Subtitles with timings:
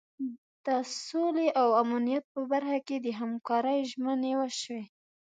[0.65, 0.67] د
[1.05, 4.83] سولې او امنیت په برخه کې د همکارۍ ژمنې وشوې.